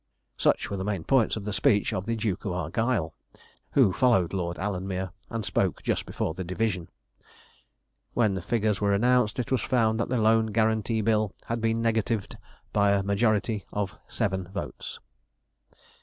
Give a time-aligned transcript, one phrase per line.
[0.35, 3.13] Such were the main points in the speech of the Duke of Argyle,
[3.73, 6.89] who followed Lord Alanmere, and spoke just before the division.
[8.15, 11.83] When the figures were announced, it was found that the Loan Guarantee Bill had been
[11.83, 12.35] negatived
[12.73, 14.99] by a majority of seven votes.